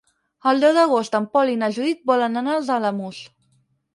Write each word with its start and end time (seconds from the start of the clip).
El 0.51 0.61
deu 0.63 0.71
d'agost 0.77 1.17
en 1.19 1.27
Pol 1.35 1.51
i 1.51 1.59
na 1.63 1.69
Judit 1.77 2.01
volen 2.11 2.41
anar 2.43 2.55
als 2.57 2.71
Alamús. 2.79 3.23